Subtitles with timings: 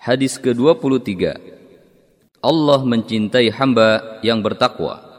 [0.00, 1.36] Hadis ke-23
[2.40, 5.10] Allah mencintai hamba yang bertakwa.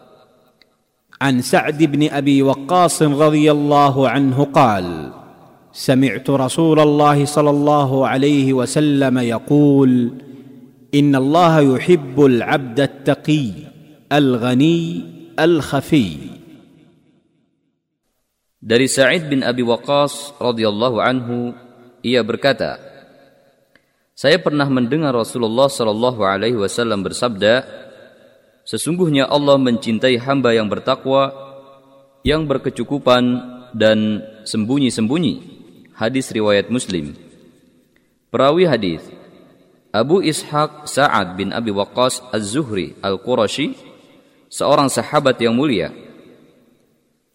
[1.21, 5.13] عن سعد بن ابي وقاص رضي الله عنه قال
[5.69, 9.91] سمعت رسول الله صلى الله عليه وسلم يقول
[10.97, 13.49] ان الله يحب العبد التقي
[14.09, 14.81] الغني
[15.37, 16.41] الخفي
[18.61, 21.53] Dari Sa'id bin Abi Waqqas radhiyallahu anhu
[22.05, 22.90] ia berkata
[24.21, 27.65] Saya pernah mendengar Rasulullah sallallahu alaihi wasallam bersabda
[28.61, 31.33] Sesungguhnya Allah mencintai hamba yang bertakwa
[32.21, 33.23] yang berkecukupan
[33.73, 35.33] dan sembunyi-sembunyi
[35.97, 37.17] Hadis riwayat Muslim
[38.29, 39.01] Perawi hadis
[39.89, 43.73] Abu Ishaq Sa'ad bin Abi Waqqas Az-Zuhri Al-Qurashi
[44.53, 45.89] seorang sahabat yang mulia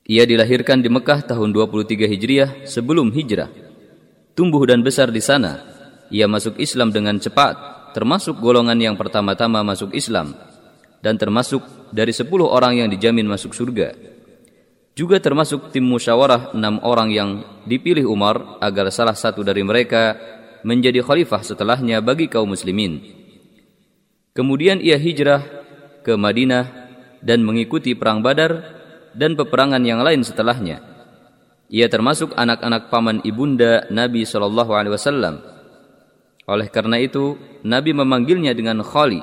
[0.07, 3.51] ia dilahirkan di Mekah tahun 23 Hijriah sebelum hijrah.
[4.39, 5.76] Tumbuh dan besar di sana.
[6.11, 7.55] Ia masuk Islam dengan cepat,
[7.97, 10.37] termasuk golongan yang pertama-tama masuk Islam
[11.01, 11.63] dan termasuk
[11.95, 13.95] dari 10 orang yang dijamin masuk surga.
[14.97, 17.31] Juga termasuk tim musyawarah enam orang yang
[17.69, 20.17] dipilih Umar agar salah satu dari mereka
[20.65, 23.05] menjadi khalifah setelahnya bagi kaum muslimin.
[24.33, 25.45] Kemudian ia hijrah
[26.01, 26.65] ke Madinah
[27.21, 28.77] dan mengikuti perang Badar
[29.17, 30.81] dan peperangan yang lain setelahnya.
[31.73, 35.56] Ia termasuk anak-anak paman ibunda Nabi Wasallam.
[36.47, 37.35] Oleh karena itu,
[37.67, 39.19] Nabi memanggilnya dengan Khali,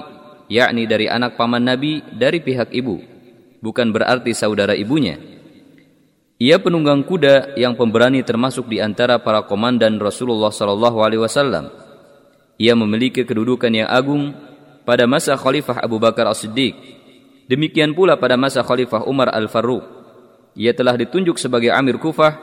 [0.52, 3.00] yakni dari anak paman Nabi dari pihak ibu,
[3.64, 5.16] bukan berarti saudara ibunya.
[6.44, 11.72] Ia penunggang kuda yang pemberani termasuk di antara para komandan Rasulullah Shallallahu Alaihi Wasallam.
[12.60, 14.36] Ia memiliki kedudukan yang agung
[14.84, 16.76] pada masa Khalifah Abu Bakar As-Siddiq
[17.44, 19.84] Demikian pula pada masa Khalifah Umar Al-Faruq.
[20.56, 22.40] Ia telah ditunjuk sebagai Amir Kufah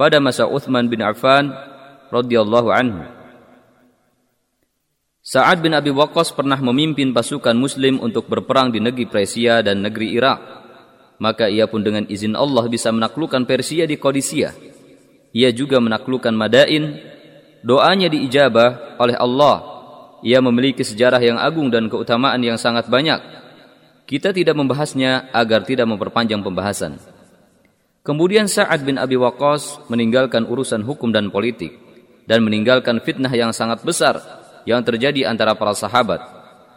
[0.00, 1.52] pada masa Uthman bin Affan
[2.08, 3.04] radhiyallahu anhu.
[5.20, 10.16] Sa'ad bin Abi Waqqas pernah memimpin pasukan muslim untuk berperang di negeri Persia dan negeri
[10.16, 10.38] Irak.
[11.20, 14.56] Maka ia pun dengan izin Allah bisa menaklukkan Persia di Qadisiyah.
[15.36, 16.96] Ia juga menaklukkan Madain.
[17.60, 19.60] Doanya diijabah oleh Allah.
[20.24, 23.20] Ia memiliki sejarah yang agung dan keutamaan yang sangat banyak
[24.10, 26.98] kita tidak membahasnya agar tidak memperpanjang pembahasan.
[28.02, 31.78] Kemudian Sa'ad bin Abi Waqqas meninggalkan urusan hukum dan politik
[32.26, 34.18] dan meninggalkan fitnah yang sangat besar
[34.70, 36.22] yang terjadi antara para sahabat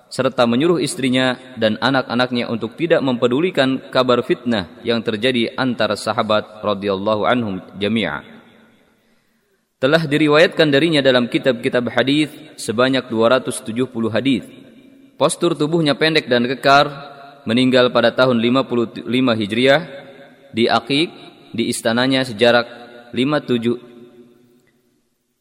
[0.10, 7.26] serta menyuruh istrinya dan anak-anaknya untuk tidak mempedulikan kabar fitnah yang terjadi antara sahabat radhiyallahu
[7.26, 8.22] anhum jami'a.
[9.82, 12.30] Telah diriwayatkan darinya dalam kitab-kitab hadis
[12.62, 14.46] sebanyak 270 hadis.
[15.18, 16.90] Postur tubuhnya pendek dan kekar
[17.50, 19.82] meninggal pada tahun 55 Hijriah
[20.54, 21.10] di Aqiq
[21.58, 22.66] di istananya sejarak
[23.18, 23.94] 57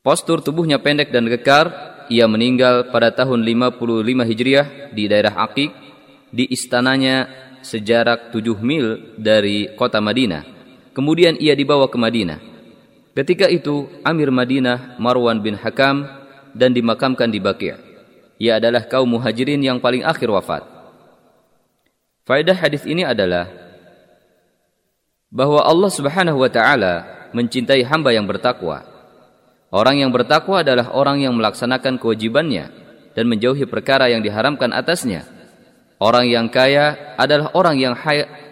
[0.03, 1.71] Postur tubuhnya pendek dan kekar,
[2.13, 5.73] ia meninggal pada tahun 55 Hijriah di daerah Aqiq
[6.29, 7.25] di istananya
[7.65, 10.45] sejarak 7 mil dari kota Madinah.
[10.93, 12.37] Kemudian ia dibawa ke Madinah.
[13.17, 16.05] Ketika itu Amir Madinah Marwan bin Hakam
[16.53, 17.77] dan dimakamkan di Baqi'.
[18.37, 20.69] Ia adalah kaum muhajirin yang paling akhir wafat.
[22.29, 23.49] Faedah hadis ini adalah
[25.33, 28.92] bahwa Allah Subhanahu wa taala mencintai hamba yang bertakwa.
[29.73, 32.69] Orang yang bertakwa adalah orang yang melaksanakan kewajibannya
[33.17, 35.25] dan menjauhi perkara yang diharamkan atasnya.
[35.97, 37.97] Orang yang kaya adalah orang yang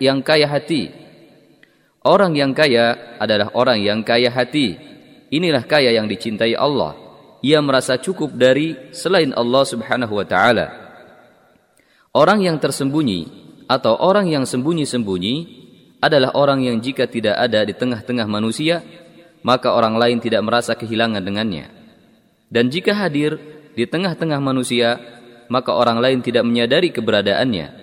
[0.00, 0.88] yang kaya hati.
[2.00, 4.80] Orang yang kaya adalah orang yang kaya hati.
[5.28, 6.96] Inilah kaya yang dicintai Allah.
[7.44, 10.72] Ia merasa cukup dari selain Allah Subhanahu wa taala.
[12.16, 13.28] Orang yang tersembunyi
[13.68, 15.36] atau orang yang sembunyi-sembunyi
[16.00, 18.80] adalah orang yang jika tidak ada di tengah-tengah manusia,
[19.42, 21.72] maka orang lain tidak merasa kehilangan dengannya.
[22.50, 23.38] Dan jika hadir
[23.76, 24.98] di tengah-tengah manusia,
[25.50, 27.80] maka orang lain tidak menyadari keberadaannya.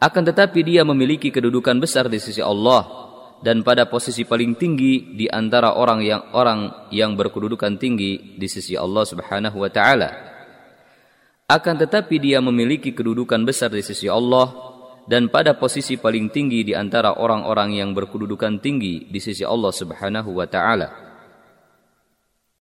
[0.00, 2.84] Akan tetapi dia memiliki kedudukan besar di sisi Allah
[3.40, 8.76] dan pada posisi paling tinggi di antara orang yang orang yang berkedudukan tinggi di sisi
[8.76, 10.10] Allah Subhanahu wa taala.
[11.44, 14.73] Akan tetapi dia memiliki kedudukan besar di sisi Allah
[15.04, 20.32] dan pada posisi paling tinggi di antara orang-orang yang berkedudukan tinggi di sisi Allah Subhanahu
[20.32, 21.03] wa taala.